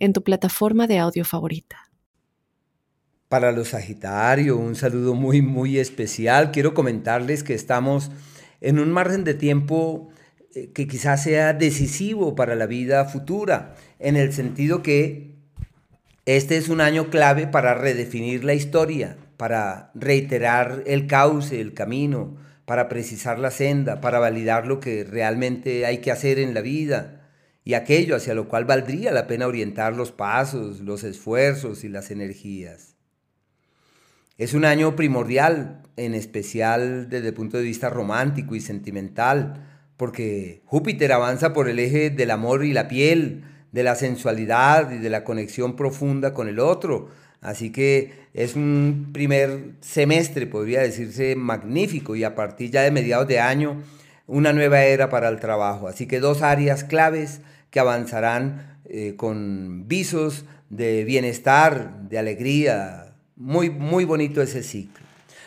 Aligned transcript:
en 0.00 0.12
tu 0.12 0.24
plataforma 0.24 0.88
de 0.88 0.98
audio 0.98 1.24
favorita. 1.24 1.76
Para 3.28 3.52
los 3.52 3.68
Sagitario, 3.68 4.56
un 4.56 4.74
saludo 4.74 5.14
muy, 5.14 5.40
muy 5.40 5.78
especial. 5.78 6.50
Quiero 6.50 6.74
comentarles 6.74 7.44
que 7.44 7.54
estamos 7.54 8.10
en 8.60 8.80
un 8.80 8.90
margen 8.90 9.22
de 9.22 9.34
tiempo 9.34 10.08
eh, 10.54 10.72
que 10.72 10.88
quizás 10.88 11.22
sea 11.22 11.52
decisivo 11.52 12.34
para 12.34 12.56
la 12.56 12.66
vida 12.66 13.04
futura, 13.04 13.76
en 14.00 14.16
el 14.16 14.32
sentido 14.32 14.82
que 14.82 15.36
este 16.26 16.56
es 16.56 16.68
un 16.68 16.80
año 16.80 17.08
clave 17.08 17.46
para 17.46 17.74
redefinir 17.74 18.42
la 18.42 18.54
historia, 18.54 19.16
para 19.36 19.92
reiterar 19.94 20.82
el 20.86 21.06
cauce, 21.06 21.60
el 21.60 21.72
camino, 21.72 22.36
para 22.64 22.88
precisar 22.88 23.38
la 23.38 23.50
senda, 23.50 24.00
para 24.00 24.18
validar 24.18 24.66
lo 24.66 24.80
que 24.80 25.04
realmente 25.04 25.86
hay 25.86 25.98
que 25.98 26.10
hacer 26.10 26.38
en 26.38 26.52
la 26.52 26.62
vida 26.62 27.19
y 27.70 27.74
aquello 27.74 28.16
hacia 28.16 28.34
lo 28.34 28.48
cual 28.48 28.64
valdría 28.64 29.12
la 29.12 29.28
pena 29.28 29.46
orientar 29.46 29.94
los 29.94 30.10
pasos, 30.10 30.80
los 30.80 31.04
esfuerzos 31.04 31.84
y 31.84 31.88
las 31.88 32.10
energías. 32.10 32.96
Es 34.38 34.54
un 34.54 34.64
año 34.64 34.96
primordial, 34.96 35.80
en 35.96 36.16
especial 36.16 37.08
desde 37.08 37.28
el 37.28 37.34
punto 37.34 37.58
de 37.58 37.62
vista 37.62 37.88
romántico 37.88 38.56
y 38.56 38.60
sentimental, 38.60 39.68
porque 39.96 40.62
Júpiter 40.64 41.12
avanza 41.12 41.52
por 41.52 41.68
el 41.68 41.78
eje 41.78 42.10
del 42.10 42.32
amor 42.32 42.64
y 42.64 42.72
la 42.72 42.88
piel, 42.88 43.44
de 43.70 43.84
la 43.84 43.94
sensualidad 43.94 44.90
y 44.90 44.98
de 44.98 45.08
la 45.08 45.22
conexión 45.22 45.76
profunda 45.76 46.34
con 46.34 46.48
el 46.48 46.58
otro. 46.58 47.10
Así 47.40 47.70
que 47.70 48.14
es 48.34 48.56
un 48.56 49.10
primer 49.12 49.74
semestre, 49.80 50.48
podría 50.48 50.80
decirse, 50.80 51.36
magnífico 51.36 52.16
y 52.16 52.24
a 52.24 52.34
partir 52.34 52.72
ya 52.72 52.82
de 52.82 52.90
mediados 52.90 53.28
de 53.28 53.38
año 53.38 53.80
una 54.26 54.52
nueva 54.52 54.82
era 54.82 55.08
para 55.08 55.28
el 55.28 55.38
trabajo. 55.38 55.86
Así 55.86 56.06
que 56.06 56.18
dos 56.18 56.42
áreas 56.42 56.82
claves 56.82 57.42
que 57.70 57.80
avanzarán 57.80 58.78
eh, 58.88 59.14
con 59.16 59.86
visos 59.88 60.44
de 60.68 61.04
bienestar, 61.04 62.08
de 62.08 62.18
alegría. 62.18 63.14
Muy, 63.36 63.70
muy 63.70 64.04
bonito 64.04 64.42
ese 64.42 64.62
ciclo. 64.62 65.04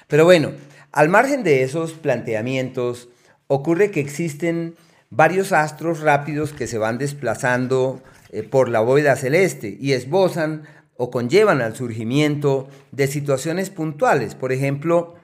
Pero 0.08 0.26
bueno, 0.26 0.52
al 0.92 1.10
margen 1.10 1.44
de 1.44 1.64
esos 1.64 1.94
planteamientos, 1.94 3.10
ocurre 3.48 3.92
que 3.92 4.00
existen 4.00 4.76
varios 5.10 5.52
astros 5.52 6.02
rápidos 6.02 6.54
que 6.54 6.68
se 6.68 6.78
van 6.78 6.98
desplazando 6.98 8.02
eh, 8.32 8.44
por 8.44 8.70
la 8.70 8.80
bóveda 8.80 9.16
celeste 9.16 9.78
y 9.80 9.94
esbozan 9.94 10.64
o 10.98 11.12
conllevan 11.12 11.62
al 11.62 11.76
surgimiento 11.76 12.68
de 12.92 13.08
situaciones 13.08 13.70
puntuales. 13.70 14.36
Por 14.36 14.52
ejemplo, 14.52 15.16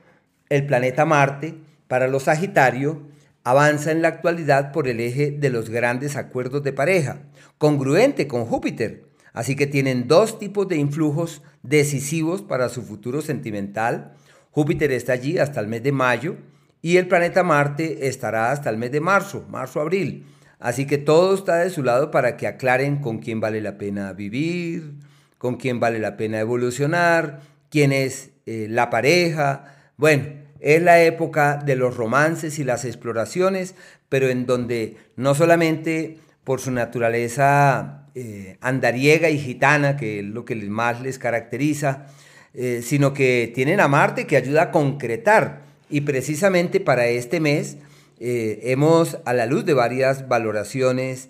el 0.50 0.66
planeta 0.66 1.06
Marte, 1.06 1.56
para 1.88 2.08
los 2.08 2.24
Sagitario, 2.24 3.02
avanza 3.50 3.92
en 3.92 4.04
la 4.04 4.10
actualidad 4.10 4.72
por 4.72 4.88
el 4.88 5.00
eje 5.00 5.32
de 5.32 5.50
los 5.50 5.72
grandes 5.72 6.16
acuerdos 6.16 6.62
de 6.62 6.72
pareja, 6.72 7.24
congruente 7.58 8.28
con 8.28 8.46
Júpiter. 8.46 9.06
Así 9.34 9.56
que 9.56 9.66
tienen 9.66 10.08
dos 10.08 10.38
tipos 10.38 10.68
de 10.68 10.78
influjos 10.78 11.42
decisivos 11.64 12.44
para 12.44 12.70
su 12.70 12.84
futuro 12.84 13.24
sentimental. 13.24 14.14
Júpiter 14.52 14.92
está 14.92 15.14
allí 15.14 15.40
hasta 15.40 15.60
el 15.62 15.68
mes 15.68 15.82
de 15.82 15.92
mayo 15.92 16.38
y 16.84 16.98
el 16.98 17.08
planeta 17.08 17.42
Marte 17.42 18.08
estará 18.08 18.52
hasta 18.52 18.70
el 18.70 18.78
mes 18.78 18.92
de 18.92 19.02
marzo, 19.02 19.44
marzo-abril. 19.50 20.28
Así 20.60 20.86
que 20.86 21.00
todo 21.00 21.34
está 21.34 21.58
de 21.58 21.72
su 21.72 21.82
lado 21.82 22.12
para 22.12 22.38
que 22.38 22.46
aclaren 22.46 22.98
con 22.98 23.18
quién 23.18 23.40
vale 23.40 23.62
la 23.62 23.80
pena 23.80 24.14
vivir, 24.14 24.94
con 25.40 25.56
quién 25.56 25.80
vale 25.80 25.98
la 25.98 26.18
pena 26.18 26.40
evolucionar, 26.40 27.40
quién 27.72 27.94
es 27.94 28.30
eh, 28.46 28.68
la 28.70 28.92
pareja. 28.92 29.76
Bueno, 29.98 30.26
es 30.60 30.82
la 30.82 31.02
época 31.04 31.62
de 31.64 31.76
los 31.76 31.96
romances 31.96 32.60
y 32.60 32.64
las 32.64 32.86
exploraciones, 32.86 33.76
pero 34.10 34.30
en 34.30 34.46
donde 34.46 34.98
no 35.16 35.36
solamente 35.36 36.18
por 36.44 36.60
su 36.60 36.72
naturaleza 36.72 38.08
eh, 38.16 38.58
andariega 38.62 39.30
y 39.30 39.38
gitana, 39.38 39.96
que 39.96 40.20
es 40.20 40.26
lo 40.26 40.46
que 40.46 40.56
más 40.56 41.02
les 41.02 41.20
caracteriza, 41.20 42.08
eh, 42.54 42.82
sino 42.84 43.14
que 43.14 43.52
tienen 43.54 43.80
a 43.80 43.88
Marte 43.88 44.26
que 44.26 44.36
ayuda 44.36 44.64
a 44.64 44.72
concretar. 44.72 45.62
Y 45.90 46.02
precisamente 46.02 46.80
para 46.80 47.08
este 47.08 47.40
mes 47.40 47.78
eh, 48.20 48.62
hemos, 48.64 49.20
a 49.26 49.34
la 49.34 49.46
luz 49.46 49.66
de 49.66 49.74
varias 49.74 50.28
valoraciones, 50.28 51.30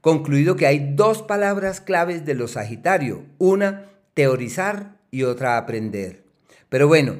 concluido 0.00 0.54
que 0.54 0.66
hay 0.66 0.92
dos 0.94 1.22
palabras 1.22 1.80
claves 1.80 2.24
de 2.24 2.34
los 2.34 2.52
Sagitario. 2.52 3.24
Una, 3.38 3.86
teorizar 4.14 4.98
y 5.10 5.22
otra, 5.22 5.56
aprender. 5.56 6.22
Pero 6.68 6.86
bueno, 6.86 7.16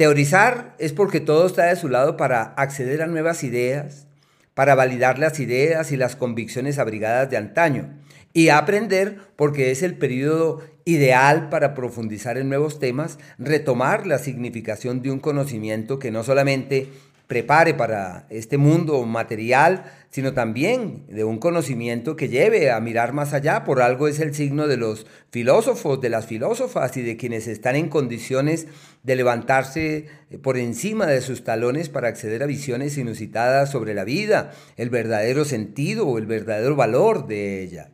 Teorizar 0.00 0.74
es 0.78 0.94
porque 0.94 1.20
todo 1.20 1.46
está 1.46 1.66
de 1.66 1.76
su 1.76 1.90
lado 1.90 2.16
para 2.16 2.54
acceder 2.56 3.02
a 3.02 3.06
nuevas 3.06 3.44
ideas, 3.44 4.06
para 4.54 4.74
validar 4.74 5.18
las 5.18 5.38
ideas 5.40 5.92
y 5.92 5.98
las 5.98 6.16
convicciones 6.16 6.78
abrigadas 6.78 7.28
de 7.28 7.36
antaño. 7.36 7.90
Y 8.32 8.48
aprender 8.48 9.18
porque 9.36 9.70
es 9.70 9.82
el 9.82 9.98
periodo 9.98 10.62
ideal 10.86 11.50
para 11.50 11.74
profundizar 11.74 12.38
en 12.38 12.48
nuevos 12.48 12.78
temas, 12.78 13.18
retomar 13.36 14.06
la 14.06 14.18
significación 14.18 15.02
de 15.02 15.10
un 15.10 15.20
conocimiento 15.20 15.98
que 15.98 16.10
no 16.10 16.24
solamente 16.24 16.88
prepare 17.30 17.74
para 17.74 18.26
este 18.28 18.58
mundo 18.58 19.04
material, 19.04 19.84
sino 20.10 20.32
también 20.32 21.04
de 21.06 21.22
un 21.22 21.38
conocimiento 21.38 22.16
que 22.16 22.28
lleve 22.28 22.72
a 22.72 22.80
mirar 22.80 23.12
más 23.12 23.32
allá. 23.34 23.62
Por 23.62 23.82
algo 23.82 24.08
es 24.08 24.18
el 24.18 24.34
signo 24.34 24.66
de 24.66 24.76
los 24.76 25.06
filósofos, 25.30 26.00
de 26.00 26.08
las 26.08 26.26
filósofas 26.26 26.96
y 26.96 27.02
de 27.02 27.16
quienes 27.16 27.46
están 27.46 27.76
en 27.76 27.88
condiciones 27.88 28.66
de 29.04 29.14
levantarse 29.14 30.06
eh, 30.28 30.38
por 30.38 30.56
encima 30.56 31.06
de 31.06 31.20
sus 31.20 31.44
talones 31.44 31.88
para 31.88 32.08
acceder 32.08 32.42
a 32.42 32.46
visiones 32.46 32.98
inusitadas 32.98 33.70
sobre 33.70 33.94
la 33.94 34.02
vida, 34.02 34.50
el 34.76 34.90
verdadero 34.90 35.44
sentido 35.44 36.08
o 36.08 36.18
el 36.18 36.26
verdadero 36.26 36.74
valor 36.74 37.28
de 37.28 37.62
ella. 37.62 37.90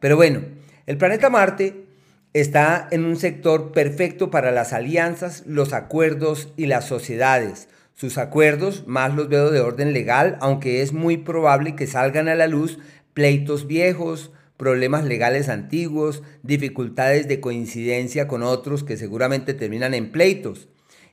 Pero 0.00 0.16
bueno, 0.16 0.42
el 0.84 0.98
planeta 0.98 1.30
Marte 1.30 1.86
está 2.34 2.88
en 2.90 3.06
un 3.06 3.16
sector 3.16 3.72
perfecto 3.72 4.30
para 4.30 4.50
las 4.50 4.74
alianzas, 4.74 5.44
los 5.46 5.72
acuerdos 5.72 6.52
y 6.58 6.66
las 6.66 6.84
sociedades 6.84 7.68
sus 7.96 8.18
acuerdos, 8.18 8.86
más 8.86 9.14
los 9.14 9.28
veo 9.28 9.50
de 9.50 9.60
orden 9.60 9.94
legal, 9.94 10.36
aunque 10.40 10.82
es 10.82 10.92
muy 10.92 11.16
probable 11.16 11.74
que 11.74 11.86
salgan 11.86 12.28
a 12.28 12.34
la 12.34 12.46
luz 12.46 12.78
pleitos 13.14 13.66
viejos, 13.66 14.32
problemas 14.58 15.04
legales 15.04 15.48
antiguos, 15.48 16.22
dificultades 16.42 17.26
de 17.26 17.40
coincidencia 17.40 18.28
con 18.28 18.42
otros 18.42 18.84
que 18.84 18.98
seguramente 18.98 19.54
terminan 19.54 19.94
en 19.94 20.12
pleitos. 20.12 20.68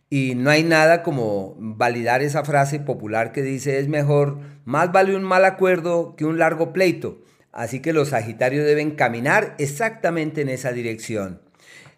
Y 0.09 0.35
no 0.35 0.49
hay 0.49 0.63
nada 0.63 1.03
como 1.03 1.55
validar 1.57 2.21
esa 2.21 2.43
frase 2.43 2.81
popular 2.81 3.31
que 3.31 3.41
dice 3.41 3.79
es 3.79 3.87
mejor, 3.87 4.39
más 4.65 4.91
vale 4.91 5.15
un 5.15 5.23
mal 5.23 5.45
acuerdo 5.45 6.15
que 6.17 6.25
un 6.25 6.37
largo 6.37 6.73
pleito. 6.73 7.23
Así 7.53 7.79
que 7.79 7.93
los 7.93 8.09
Sagitarios 8.09 8.65
deben 8.65 8.91
caminar 8.91 9.55
exactamente 9.57 10.41
en 10.41 10.49
esa 10.49 10.73
dirección. 10.73 11.39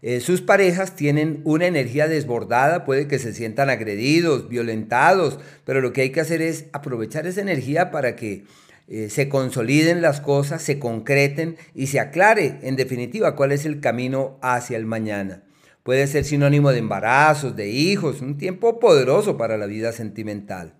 Eh, 0.01 0.19
sus 0.19 0.41
parejas 0.41 0.95
tienen 0.95 1.41
una 1.45 1.65
energía 1.65 2.07
desbordada, 2.07 2.85
puede 2.85 3.07
que 3.07 3.19
se 3.19 3.33
sientan 3.33 3.69
agredidos, 3.69 4.49
violentados, 4.49 5.39
pero 5.63 5.81
lo 5.81 5.93
que 5.93 6.01
hay 6.01 6.09
que 6.11 6.21
hacer 6.21 6.41
es 6.41 6.65
aprovechar 6.73 7.25
esa 7.25 7.41
energía 7.41 7.91
para 7.91 8.15
que 8.15 8.43
eh, 8.87 9.09
se 9.09 9.29
consoliden 9.29 10.01
las 10.01 10.21
cosas, 10.21 10.61
se 10.61 10.77
concreten 10.77 11.57
y 11.73 11.87
se 11.87 11.99
aclare, 11.99 12.59
en 12.61 12.75
definitiva, 12.75 13.35
cuál 13.35 13.51
es 13.51 13.65
el 13.65 13.79
camino 13.79 14.37
hacia 14.41 14.77
el 14.77 14.85
mañana. 14.85 15.43
Puede 15.81 16.05
ser 16.07 16.23
sinónimo 16.25 16.71
de 16.71 16.79
embarazos, 16.79 17.55
de 17.55 17.69
hijos, 17.69 18.21
un 18.21 18.37
tiempo 18.37 18.79
poderoso 18.79 19.37
para 19.37 19.57
la 19.57 19.65
vida 19.65 19.91
sentimental. 19.91 20.73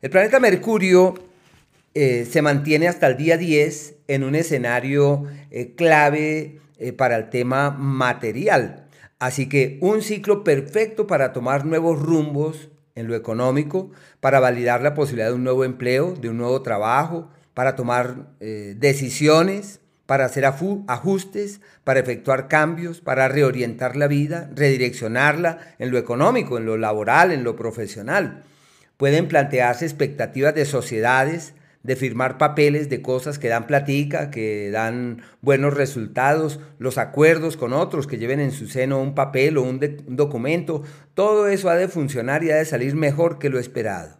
El 0.00 0.10
planeta 0.10 0.38
Mercurio 0.38 1.14
eh, 1.94 2.26
se 2.30 2.40
mantiene 2.42 2.88
hasta 2.88 3.06
el 3.08 3.16
día 3.16 3.36
10 3.36 3.94
en 4.08 4.24
un 4.24 4.34
escenario 4.34 5.24
clave 5.76 6.60
eh, 6.78 6.92
para 6.92 7.16
el 7.16 7.30
tema 7.30 7.70
material. 7.70 8.88
Así 9.18 9.48
que 9.48 9.78
un 9.80 10.02
ciclo 10.02 10.44
perfecto 10.44 11.06
para 11.06 11.32
tomar 11.32 11.64
nuevos 11.64 12.00
rumbos 12.00 12.68
en 12.94 13.08
lo 13.08 13.14
económico, 13.14 13.90
para 14.20 14.40
validar 14.40 14.82
la 14.82 14.94
posibilidad 14.94 15.28
de 15.28 15.34
un 15.34 15.44
nuevo 15.44 15.64
empleo, 15.64 16.14
de 16.14 16.28
un 16.28 16.38
nuevo 16.38 16.62
trabajo, 16.62 17.30
para 17.54 17.76
tomar 17.76 18.28
eh, 18.40 18.74
decisiones, 18.76 19.80
para 20.06 20.26
hacer 20.26 20.44
ajustes, 20.44 21.60
para 21.82 22.00
efectuar 22.00 22.48
cambios, 22.48 23.00
para 23.00 23.28
reorientar 23.28 23.96
la 23.96 24.06
vida, 24.06 24.50
redireccionarla 24.54 25.58
en 25.78 25.90
lo 25.90 25.98
económico, 25.98 26.58
en 26.58 26.66
lo 26.66 26.76
laboral, 26.76 27.32
en 27.32 27.42
lo 27.42 27.56
profesional. 27.56 28.42
Pueden 28.96 29.28
plantearse 29.28 29.86
expectativas 29.86 30.54
de 30.54 30.66
sociedades, 30.66 31.54
de 31.84 31.96
firmar 31.96 32.38
papeles 32.38 32.88
de 32.88 33.02
cosas 33.02 33.38
que 33.38 33.48
dan 33.48 33.66
platica, 33.66 34.30
que 34.30 34.70
dan 34.70 35.22
buenos 35.42 35.74
resultados, 35.74 36.58
los 36.78 36.96
acuerdos 36.96 37.58
con 37.58 37.74
otros 37.74 38.06
que 38.06 38.16
lleven 38.16 38.40
en 38.40 38.52
su 38.52 38.66
seno 38.66 39.00
un 39.00 39.14
papel 39.14 39.58
o 39.58 39.62
un, 39.62 39.78
documento, 40.08 40.82
todo 41.12 41.46
eso 41.46 41.68
ha 41.68 41.76
de 41.76 41.88
funcionar 41.88 42.42
y 42.42 42.50
ha 42.50 42.56
de 42.56 42.64
salir 42.64 42.96
mejor 42.96 43.38
que 43.38 43.50
lo 43.50 43.58
esperado. 43.58 44.16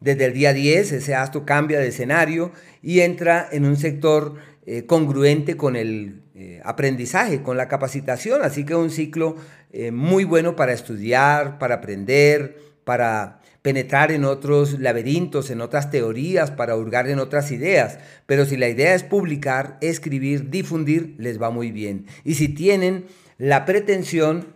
Desde 0.00 0.24
el 0.24 0.32
día 0.32 0.54
10 0.54 0.92
ese 0.92 1.14
astro 1.14 1.44
cambia 1.44 1.78
de 1.78 1.88
escenario 1.88 2.52
y 2.80 3.00
entra 3.00 3.46
en 3.52 3.66
un 3.66 3.76
sector 3.76 4.36
eh, 4.64 4.86
congruente 4.86 5.58
con 5.58 5.76
el 5.76 6.22
eh, 6.34 6.62
aprendizaje, 6.64 7.42
con 7.42 7.58
la 7.58 7.68
capacitación, 7.68 8.40
así 8.42 8.64
que 8.64 8.74
un 8.74 8.90
ciclo 8.90 9.36
eh, 9.72 9.90
muy 9.90 10.24
bueno 10.24 10.56
para 10.56 10.72
estudiar, 10.72 11.58
para 11.58 11.76
aprender, 11.76 12.56
para 12.84 13.41
penetrar 13.62 14.12
en 14.12 14.24
otros 14.24 14.80
laberintos, 14.80 15.50
en 15.50 15.60
otras 15.60 15.90
teorías, 15.90 16.50
para 16.50 16.76
hurgar 16.76 17.08
en 17.08 17.20
otras 17.20 17.50
ideas. 17.52 17.98
Pero 18.26 18.44
si 18.44 18.56
la 18.56 18.68
idea 18.68 18.94
es 18.94 19.04
publicar, 19.04 19.78
escribir, 19.80 20.50
difundir, 20.50 21.14
les 21.18 21.40
va 21.40 21.50
muy 21.50 21.70
bien. 21.70 22.06
Y 22.24 22.34
si 22.34 22.48
tienen 22.48 23.06
la 23.38 23.64
pretensión 23.64 24.48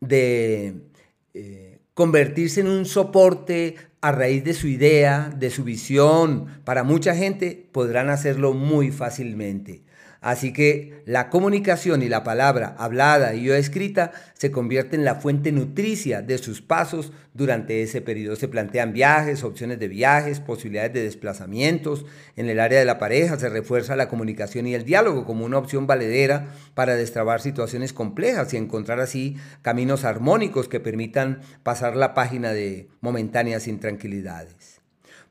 de 0.00 0.74
convertirse 1.94 2.60
en 2.60 2.68
un 2.68 2.86
soporte 2.86 3.76
a 4.00 4.10
raíz 4.10 4.42
de 4.42 4.54
su 4.54 4.66
idea, 4.66 5.32
de 5.36 5.50
su 5.50 5.62
visión, 5.62 6.46
para 6.64 6.82
mucha 6.82 7.14
gente 7.14 7.68
podrán 7.70 8.10
hacerlo 8.10 8.52
muy 8.52 8.90
fácilmente. 8.90 9.84
Así 10.22 10.52
que 10.52 11.02
la 11.04 11.28
comunicación 11.30 12.00
y 12.00 12.08
la 12.08 12.22
palabra 12.22 12.76
hablada 12.78 13.34
y 13.34 13.50
o 13.50 13.54
escrita 13.54 14.12
se 14.34 14.52
convierten 14.52 15.00
en 15.00 15.04
la 15.04 15.16
fuente 15.16 15.50
nutricia 15.50 16.22
de 16.22 16.38
sus 16.38 16.62
pasos 16.62 17.12
durante 17.34 17.82
ese 17.82 18.00
periodo. 18.00 18.36
Se 18.36 18.46
plantean 18.46 18.92
viajes, 18.92 19.42
opciones 19.42 19.80
de 19.80 19.88
viajes, 19.88 20.38
posibilidades 20.38 20.92
de 20.92 21.02
desplazamientos. 21.02 22.06
En 22.36 22.48
el 22.48 22.60
área 22.60 22.78
de 22.78 22.84
la 22.84 23.00
pareja 23.00 23.36
se 23.36 23.48
refuerza 23.48 23.96
la 23.96 24.08
comunicación 24.08 24.68
y 24.68 24.74
el 24.74 24.84
diálogo 24.84 25.24
como 25.24 25.44
una 25.44 25.58
opción 25.58 25.88
valedera 25.88 26.54
para 26.74 26.94
destrabar 26.94 27.40
situaciones 27.40 27.92
complejas 27.92 28.54
y 28.54 28.58
encontrar 28.58 29.00
así 29.00 29.36
caminos 29.60 30.04
armónicos 30.04 30.68
que 30.68 30.78
permitan 30.78 31.40
pasar 31.64 31.96
la 31.96 32.14
página 32.14 32.52
de 32.52 32.88
momentáneas 33.00 33.66
intranquilidades. 33.66 34.80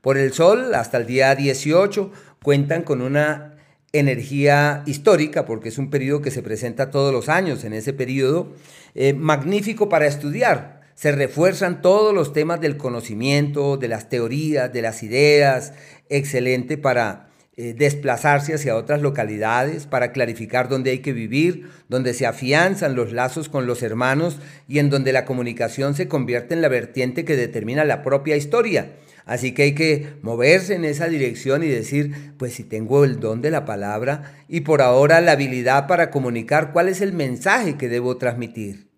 Por 0.02 0.18
el 0.18 0.34
sol, 0.34 0.76
hasta 0.76 0.98
el 0.98 1.06
día 1.06 1.34
18, 1.34 2.12
cuentan 2.44 2.82
con 2.82 3.02
una 3.02 3.51
energía 3.94 4.84
histórica, 4.86 5.46
porque 5.46 5.70
es 5.70 5.78
un 5.78 5.90
periodo 5.90 6.22
que 6.22 6.32
se 6.32 6.44
presenta 6.44 6.92
todos 6.92 7.14
los 7.14 7.30
años 7.30 7.64
en 7.64 7.74
ese 7.74 7.94
periodo, 7.94 8.54
eh, 8.96 9.14
magnífico 9.14 9.90
para 9.90 10.08
estudiar. 10.08 10.82
Se 10.96 11.12
refuerzan 11.12 11.82
todos 11.82 12.14
los 12.14 12.32
temas 12.32 12.62
del 12.62 12.78
conocimiento, 12.78 13.78
de 13.78 13.88
las 13.88 14.08
teorías, 14.10 14.72
de 14.72 14.82
las 14.82 15.04
ideas, 15.04 15.74
excelente 16.10 16.78
para 16.78 17.30
eh, 17.58 17.74
desplazarse 17.78 18.54
hacia 18.54 18.78
otras 18.78 19.02
localidades, 19.02 19.88
para 19.88 20.14
clarificar 20.14 20.70
dónde 20.70 20.92
hay 20.92 21.00
que 21.00 21.12
vivir, 21.12 21.70
donde 21.90 22.14
se 22.14 22.26
afianzan 22.26 22.96
los 22.96 23.12
lazos 23.12 23.50
con 23.50 23.68
los 23.68 23.84
hermanos 23.84 24.40
y 24.68 24.80
en 24.80 24.90
donde 24.90 25.12
la 25.12 25.26
comunicación 25.26 25.96
se 25.96 26.08
convierte 26.08 26.54
en 26.54 26.62
la 26.62 26.70
vertiente 26.70 27.26
que 27.26 27.36
determina 27.36 27.84
la 27.84 28.04
propia 28.04 28.38
historia 28.38 28.92
Así 29.26 29.54
que 29.54 29.64
hay 29.64 29.76
que 29.76 30.16
moverse 30.22 30.76
en 30.76 30.86
esa 30.86 31.08
dirección 31.08 31.64
y 31.64 31.68
decir, 31.68 32.34
pues 32.38 32.54
si 32.54 32.64
tengo 32.64 33.04
el 33.04 33.20
don 33.20 33.42
de 33.42 33.52
la 33.52 33.66
palabra 33.66 34.34
y 34.48 34.62
por 34.62 34.82
ahora 34.82 35.22
la 35.22 35.34
habilidad 35.34 35.88
para 35.88 36.12
comunicar 36.12 36.72
cuál 36.74 36.90
es 36.90 37.02
el 37.02 37.14
mensaje 37.14 37.78
que 37.78 37.90
debo 37.90 38.18
transmitir. 38.18 38.90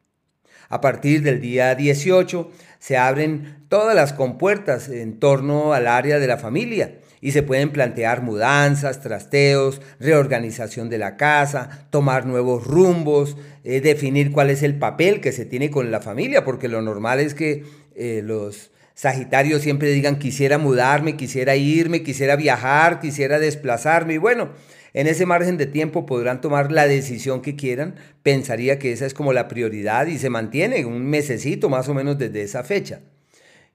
A 0.69 0.81
partir 0.81 1.21
del 1.21 1.39
día 1.39 1.75
18 1.75 2.49
se 2.79 2.97
abren 2.97 3.65
todas 3.69 3.95
las 3.95 4.13
compuertas 4.13 4.89
en 4.89 5.19
torno 5.19 5.73
al 5.73 5.87
área 5.87 6.19
de 6.19 6.27
la 6.27 6.37
familia 6.37 6.95
y 7.21 7.31
se 7.31 7.43
pueden 7.43 7.71
plantear 7.71 8.21
mudanzas, 8.21 8.99
trasteos, 8.99 9.81
reorganización 9.99 10.89
de 10.89 10.97
la 10.97 11.15
casa, 11.15 11.87
tomar 11.89 12.25
nuevos 12.25 12.65
rumbos, 12.65 13.37
eh, 13.63 13.79
definir 13.79 14.31
cuál 14.31 14.49
es 14.49 14.63
el 14.63 14.77
papel 14.77 15.21
que 15.21 15.31
se 15.31 15.45
tiene 15.45 15.69
con 15.69 15.89
la 15.89 16.01
familia, 16.01 16.43
porque 16.43 16.67
lo 16.67 16.81
normal 16.81 17.21
es 17.21 17.33
que 17.33 17.63
eh, 17.95 18.21
los 18.25 18.71
Sagitario 18.95 19.59
siempre 19.59 19.91
digan 19.91 20.19
quisiera 20.19 20.57
mudarme, 20.57 21.17
quisiera 21.17 21.55
irme, 21.55 22.03
quisiera 22.03 22.35
viajar, 22.35 22.99
quisiera 22.99 23.39
desplazarme. 23.39 24.15
Y 24.15 24.17
bueno, 24.17 24.51
en 24.93 25.07
ese 25.07 25.25
margen 25.25 25.57
de 25.57 25.65
tiempo 25.65 26.05
podrán 26.05 26.41
tomar 26.41 26.71
la 26.71 26.87
decisión 26.87 27.41
que 27.41 27.55
quieran. 27.55 27.95
Pensaría 28.21 28.77
que 28.77 28.91
esa 28.91 29.05
es 29.07 29.13
como 29.13 29.33
la 29.33 29.47
prioridad 29.47 30.05
y 30.05 30.19
se 30.19 30.29
mantiene 30.29 30.85
un 30.85 31.05
mesecito 31.05 31.69
más 31.69 31.89
o 31.89 31.95
menos 31.95 32.19
desde 32.19 32.43
esa 32.43 32.63
fecha. 32.63 33.01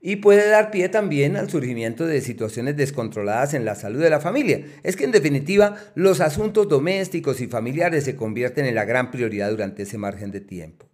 Y 0.00 0.17
puede 0.17 0.49
dar 0.49 0.70
pie 0.70 0.88
también 0.88 1.37
al 1.37 1.50
surgimiento 1.50 2.06
de 2.06 2.21
situaciones 2.21 2.76
descontroladas 2.76 3.55
en 3.55 3.64
la 3.64 3.75
salud 3.75 4.00
de 4.00 4.11
la 4.11 4.21
familia. 4.21 4.64
Es 4.85 4.94
que 4.94 5.03
en 5.03 5.11
definitiva 5.11 5.75
los 5.97 6.21
asuntos 6.21 6.69
domésticos 6.69 7.41
y 7.41 7.49
familiares 7.49 8.05
se 8.05 8.14
convierten 8.14 8.67
en 8.67 8.76
la 8.76 8.85
gran 8.85 9.11
prioridad 9.11 9.50
durante 9.50 9.82
ese 9.82 9.99
margen 9.99 10.31
de 10.31 10.41
tiempo. 10.41 10.88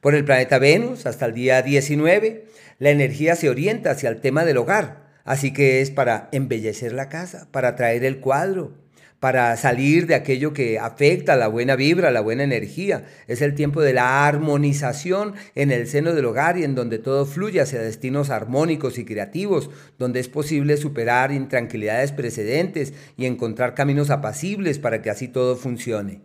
Por 0.00 0.14
el 0.14 0.24
planeta 0.24 0.58
Venus, 0.58 1.06
hasta 1.06 1.26
el 1.26 1.34
día 1.34 1.62
19, 1.62 2.46
la 2.78 2.90
energía 2.90 3.36
se 3.36 3.48
orienta 3.48 3.90
hacia 3.90 4.08
el 4.08 4.20
tema 4.20 4.44
del 4.44 4.58
hogar. 4.58 5.04
Así 5.24 5.52
que 5.52 5.80
es 5.80 5.90
para 5.90 6.28
embellecer 6.32 6.92
la 6.92 7.08
casa, 7.08 7.48
para 7.50 7.76
traer 7.76 8.04
el 8.04 8.20
cuadro, 8.20 8.74
para 9.20 9.56
salir 9.56 10.06
de 10.06 10.14
aquello 10.14 10.52
que 10.52 10.78
afecta 10.78 11.34
la 11.34 11.48
buena 11.48 11.76
vibra, 11.76 12.10
la 12.10 12.20
buena 12.20 12.44
energía. 12.44 13.06
Es 13.26 13.40
el 13.40 13.54
tiempo 13.54 13.80
de 13.80 13.94
la 13.94 14.26
armonización 14.26 15.32
en 15.54 15.70
el 15.70 15.86
seno 15.86 16.12
del 16.12 16.26
hogar 16.26 16.58
y 16.58 16.64
en 16.64 16.74
donde 16.74 16.98
todo 16.98 17.24
fluye 17.24 17.62
hacia 17.62 17.80
destinos 17.80 18.28
armónicos 18.28 18.98
y 18.98 19.06
creativos, 19.06 19.70
donde 19.98 20.20
es 20.20 20.28
posible 20.28 20.76
superar 20.76 21.32
intranquilidades 21.32 22.12
precedentes 22.12 22.92
y 23.16 23.24
encontrar 23.24 23.74
caminos 23.74 24.10
apacibles 24.10 24.78
para 24.78 25.00
que 25.00 25.08
así 25.08 25.28
todo 25.28 25.56
funcione. 25.56 26.20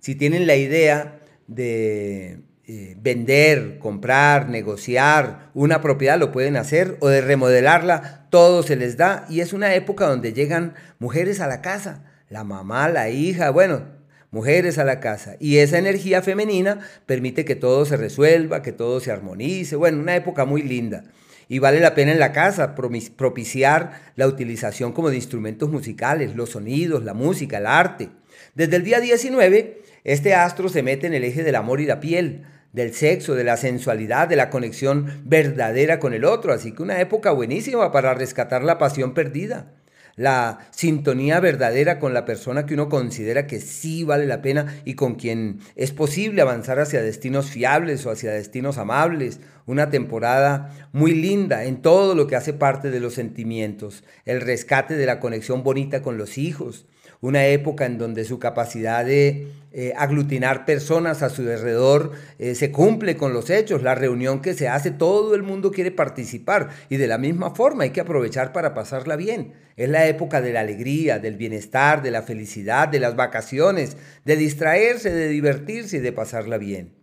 Si 0.00 0.16
tienen 0.16 0.48
la 0.48 0.56
idea 0.56 1.20
de 1.46 2.40
eh, 2.70 2.98
vender, 3.00 3.78
comprar, 3.78 4.50
negociar 4.50 5.48
una 5.54 5.80
propiedad, 5.80 6.18
lo 6.18 6.32
pueden 6.32 6.58
hacer, 6.58 6.98
o 7.00 7.08
de 7.08 7.22
remodelarla, 7.22 8.26
todo 8.28 8.62
se 8.62 8.76
les 8.76 8.98
da. 8.98 9.24
Y 9.30 9.40
es 9.40 9.54
una 9.54 9.74
época 9.74 10.06
donde 10.06 10.34
llegan 10.34 10.74
mujeres 10.98 11.40
a 11.40 11.46
la 11.46 11.62
casa, 11.62 12.04
la 12.28 12.44
mamá, 12.44 12.90
la 12.90 13.08
hija, 13.08 13.48
bueno, 13.48 13.84
mujeres 14.30 14.76
a 14.76 14.84
la 14.84 15.00
casa. 15.00 15.36
Y 15.40 15.56
esa 15.56 15.78
energía 15.78 16.20
femenina 16.20 16.80
permite 17.06 17.46
que 17.46 17.56
todo 17.56 17.86
se 17.86 17.96
resuelva, 17.96 18.60
que 18.60 18.72
todo 18.72 19.00
se 19.00 19.12
armonice. 19.12 19.74
Bueno, 19.74 20.00
una 20.00 20.16
época 20.16 20.44
muy 20.44 20.60
linda. 20.60 21.04
Y 21.48 21.60
vale 21.60 21.80
la 21.80 21.94
pena 21.94 22.12
en 22.12 22.18
la 22.18 22.32
casa 22.32 22.74
propiciar 22.74 23.92
la 24.14 24.26
utilización 24.26 24.92
como 24.92 25.08
de 25.08 25.16
instrumentos 25.16 25.70
musicales, 25.70 26.36
los 26.36 26.50
sonidos, 26.50 27.02
la 27.02 27.14
música, 27.14 27.56
el 27.56 27.66
arte. 27.66 28.10
Desde 28.54 28.76
el 28.76 28.84
día 28.84 29.00
19, 29.00 29.80
este 30.04 30.34
astro 30.34 30.68
se 30.68 30.82
mete 30.82 31.06
en 31.06 31.14
el 31.14 31.24
eje 31.24 31.42
del 31.42 31.54
amor 31.54 31.80
y 31.80 31.86
la 31.86 32.00
piel 32.00 32.44
del 32.72 32.94
sexo, 32.94 33.34
de 33.34 33.44
la 33.44 33.56
sensualidad, 33.56 34.28
de 34.28 34.36
la 34.36 34.50
conexión 34.50 35.22
verdadera 35.24 35.98
con 35.98 36.14
el 36.14 36.24
otro. 36.24 36.52
Así 36.52 36.72
que 36.72 36.82
una 36.82 37.00
época 37.00 37.32
buenísima 37.32 37.92
para 37.92 38.14
rescatar 38.14 38.62
la 38.62 38.78
pasión 38.78 39.14
perdida, 39.14 39.72
la 40.18 40.58
sintonía 40.72 41.38
verdadera 41.38 42.00
con 42.00 42.12
la 42.12 42.24
persona 42.24 42.66
que 42.66 42.74
uno 42.74 42.88
considera 42.88 43.46
que 43.46 43.60
sí 43.60 44.02
vale 44.02 44.26
la 44.26 44.42
pena 44.42 44.80
y 44.84 44.94
con 44.94 45.14
quien 45.14 45.60
es 45.76 45.92
posible 45.92 46.42
avanzar 46.42 46.80
hacia 46.80 47.00
destinos 47.02 47.50
fiables 47.50 48.04
o 48.04 48.10
hacia 48.10 48.32
destinos 48.32 48.78
amables. 48.78 49.38
Una 49.64 49.90
temporada 49.90 50.74
muy 50.92 51.12
linda 51.12 51.64
en 51.64 51.82
todo 51.82 52.16
lo 52.16 52.26
que 52.26 52.34
hace 52.34 52.52
parte 52.52 52.90
de 52.90 52.98
los 52.98 53.14
sentimientos, 53.14 54.02
el 54.24 54.40
rescate 54.40 54.96
de 54.96 55.06
la 55.06 55.20
conexión 55.20 55.62
bonita 55.62 56.02
con 56.02 56.18
los 56.18 56.36
hijos, 56.36 56.86
una 57.20 57.46
época 57.46 57.86
en 57.86 57.98
donde 57.98 58.24
su 58.24 58.38
capacidad 58.38 59.04
de 59.04 59.48
eh, 59.70 59.92
aglutinar 59.96 60.64
personas 60.64 61.22
a 61.22 61.28
su 61.28 61.42
alrededor 61.42 62.12
eh, 62.38 62.54
se 62.54 62.72
cumple 62.72 63.18
con 63.18 63.34
los 63.34 63.50
hechos, 63.50 63.82
la 63.82 63.94
reunión 63.94 64.40
que 64.40 64.54
se 64.54 64.66
hace, 64.66 64.90
todo 64.90 65.34
el 65.34 65.42
mundo 65.42 65.72
quiere 65.72 65.90
participar 65.90 66.70
y 66.88 66.96
de 66.96 67.06
la 67.06 67.18
misma 67.18 67.54
forma 67.54 67.84
hay 67.84 67.90
que 67.90 68.00
aprovechar 68.00 68.52
para 68.52 68.72
pasarla 68.72 69.16
bien. 69.16 69.52
Es 69.76 69.90
la 69.90 70.06
época 70.06 70.40
de 70.40 70.52
la 70.52 70.60
alegría, 70.60 71.18
del 71.18 71.36
bienestar, 71.36 72.02
de 72.02 72.10
la 72.10 72.22
felicidad, 72.22 72.88
de 72.88 73.00
las 73.00 73.14
vacaciones, 73.14 73.98
de 74.24 74.36
distraerse, 74.36 75.12
de 75.12 75.28
divertirse 75.28 75.98
y 75.98 76.00
de 76.00 76.12
pasarla 76.12 76.56
bien. 76.56 76.94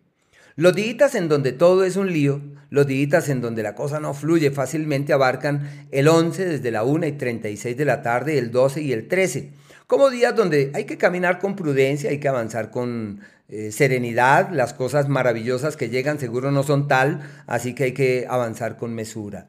Los 0.56 0.74
días 0.74 1.14
en 1.16 1.28
donde 1.28 1.52
todo 1.52 1.84
es 1.84 1.98
un 1.98 2.12
lío, 2.12 2.42
los 2.70 2.88
días 2.88 3.30
en 3.30 3.42
donde 3.42 3.62
la 3.62 3.76
cosa 3.76 4.00
no 4.00 4.14
fluye 4.14 4.50
fácilmente 4.50 5.14
abarcan 5.14 5.88
el 5.92 6.08
11 6.08 6.46
desde 6.46 6.72
la 6.72 6.84
1 6.84 7.06
y 7.06 7.12
36 7.12 7.78
de 7.78 7.86
la 7.86 8.02
tarde, 8.02 8.40
el 8.40 8.52
12 8.52 8.82
y 8.82 8.92
el 8.92 9.08
13 9.08 9.65
como 9.88 10.10
días 10.10 10.36
donde 10.36 10.72
hay 10.74 10.86
que 10.86 10.98
caminar 10.98 11.40
con 11.40 11.56
prudencia, 11.56 12.10
hay 12.10 12.20
que 12.20 12.28
avanzar 12.28 12.72
con 12.72 13.22
eh, 13.48 13.72
serenidad, 13.72 14.50
las 14.52 14.74
cosas 14.74 15.08
maravillosas 15.08 15.78
que 15.78 15.90
llegan 15.90 16.20
seguro 16.20 16.52
no 16.52 16.64
son 16.64 16.88
tal, 16.88 17.22
así 17.46 17.76
que 17.76 17.86
hay 17.86 17.92
que 17.94 18.26
avanzar 18.28 18.78
con 18.78 18.96
mesura. 18.96 19.48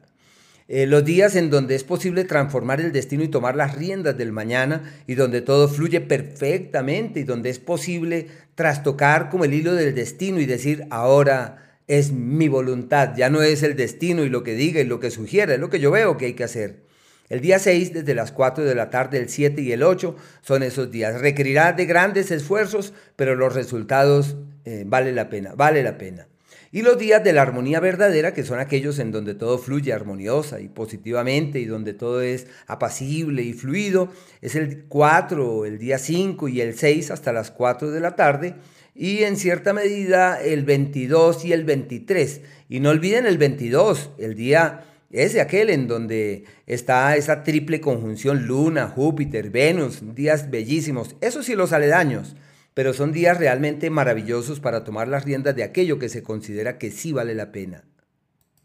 Eh, 0.67 0.85
los 0.85 1.05
días 1.05 1.35
en 1.35 1.49
donde 1.49 1.75
es 1.75 1.83
posible 1.83 2.25
transformar 2.25 2.81
el 2.81 2.91
destino 2.91 3.23
y 3.23 3.29
tomar 3.29 3.55
las 3.55 3.75
riendas 3.75 4.17
del 4.17 4.33
mañana 4.33 4.83
y 5.07 5.15
donde 5.15 5.41
todo 5.41 5.69
fluye 5.69 6.01
perfectamente 6.01 7.21
y 7.21 7.23
donde 7.23 7.49
es 7.49 7.59
posible 7.59 8.27
trastocar 8.53 9.29
como 9.29 9.45
el 9.45 9.53
hilo 9.53 9.73
del 9.75 9.95
destino 9.95 10.39
y 10.41 10.45
decir 10.45 10.85
ahora 10.89 11.79
es 11.87 12.11
mi 12.11 12.49
voluntad, 12.49 13.15
ya 13.15 13.29
no 13.29 13.41
es 13.41 13.63
el 13.63 13.77
destino 13.77 14.25
y 14.25 14.29
lo 14.29 14.43
que 14.43 14.55
diga 14.55 14.81
y 14.81 14.83
lo 14.83 14.99
que 14.99 15.09
sugiera, 15.09 15.53
es 15.53 15.59
lo 15.59 15.69
que 15.69 15.79
yo 15.79 15.89
veo 15.89 16.17
que 16.17 16.25
hay 16.25 16.33
que 16.33 16.43
hacer. 16.43 16.86
El 17.29 17.41
día 17.41 17.59
6, 17.59 17.93
desde 17.93 18.15
las 18.15 18.31
4 18.31 18.63
de 18.63 18.75
la 18.75 18.89
tarde, 18.89 19.17
el 19.17 19.27
7 19.27 19.61
y 19.61 19.71
el 19.73 19.83
8 19.83 20.15
son 20.41 20.63
esos 20.63 20.89
días. 20.89 21.19
Requerirá 21.19 21.73
de 21.73 21.85
grandes 21.85 22.31
esfuerzos, 22.31 22.93
pero 23.15 23.35
los 23.35 23.53
resultados 23.53 24.37
eh, 24.63 24.83
vale 24.85 25.11
la 25.11 25.29
pena, 25.29 25.53
vale 25.55 25.83
la 25.83 25.97
pena. 25.97 26.27
Y 26.71 26.81
los 26.81 26.97
días 26.97 27.23
de 27.23 27.33
la 27.33 27.41
armonía 27.41 27.79
verdadera, 27.79 28.33
que 28.33 28.43
son 28.43 28.59
aquellos 28.59 28.99
en 28.99 29.11
donde 29.11 29.33
todo 29.33 29.57
fluye 29.57 29.93
armoniosa 29.93 30.59
y 30.59 30.67
positivamente 30.67 31.59
y 31.59 31.65
donde 31.65 31.93
todo 31.93 32.21
es 32.21 32.47
apacible 32.65 33.41
y 33.41 33.53
fluido, 33.53 34.09
es 34.41 34.55
el 34.55 34.85
4, 34.85 35.65
el 35.65 35.79
día 35.79 35.97
5 35.97 36.47
y 36.49 36.61
el 36.61 36.77
6 36.77 37.11
hasta 37.11 37.31
las 37.31 37.51
4 37.51 37.91
de 37.91 37.99
la 37.99 38.15
tarde 38.15 38.55
y 38.93 39.23
en 39.23 39.37
cierta 39.37 39.73
medida 39.73 40.41
el 40.41 40.65
22 40.65 41.45
y 41.45 41.53
el 41.53 41.63
23. 41.63 42.41
Y 42.67 42.79
no 42.79 42.89
olviden 42.89 43.25
el 43.25 43.37
22, 43.37 44.11
el 44.17 44.35
día 44.35 44.83
ese 45.09 45.41
aquel 45.41 45.69
en 45.69 45.87
donde 45.87 46.45
está 46.65 47.15
esa 47.15 47.43
triple 47.43 47.79
conjunción 47.79 48.45
Luna, 48.45 48.87
Júpiter, 48.87 49.49
Venus, 49.49 50.01
días 50.15 50.49
bellísimos, 50.49 51.15
esos 51.21 51.45
sí 51.45 51.55
los 51.55 51.71
aledaños, 51.73 52.35
pero 52.73 52.93
son 52.93 53.11
días 53.11 53.37
realmente 53.37 53.89
maravillosos 53.89 54.59
para 54.59 54.83
tomar 54.83 55.07
las 55.07 55.25
riendas 55.25 55.55
de 55.55 55.63
aquello 55.63 55.97
que 55.97 56.09
se 56.09 56.23
considera 56.23 56.77
que 56.77 56.91
sí 56.91 57.13
vale 57.13 57.33
la 57.35 57.51
pena. 57.51 57.85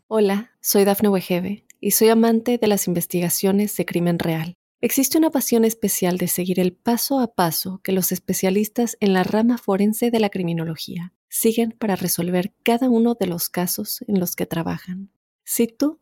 Hola, 0.08 0.50
soy 0.61 0.84
Dafne 0.84 1.08
Wegebe 1.08 1.64
y 1.80 1.92
soy 1.92 2.08
amante 2.08 2.58
de 2.58 2.66
las 2.66 2.87
investigaciones 2.87 3.75
de 3.76 3.87
crimen 3.87 4.18
real. 4.18 4.54
Existe 4.82 5.16
una 5.16 5.30
pasión 5.30 5.64
especial 5.64 6.18
de 6.18 6.26
seguir 6.26 6.58
el 6.58 6.75
paso 6.75 7.20
a 7.20 7.34
paso 7.34 7.80
que 7.84 7.92
los 7.92 8.11
especialistas 8.11 8.96
en 8.99 9.12
la 9.12 9.22
rama 9.22 9.56
forense 9.56 10.11
de 10.11 10.18
la 10.18 10.28
criminología 10.28 11.14
siguen 11.28 11.75
para 11.78 11.96
resolver 11.96 12.52
cada 12.64 12.90
uno 12.90 13.14
de 13.14 13.28
los 13.28 13.49
casos 13.49 14.04
en 14.08 14.20
los 14.20 14.37
que 14.37 14.44
trabajan. 14.44 15.11
Si 15.44 15.68
tú 15.68 16.01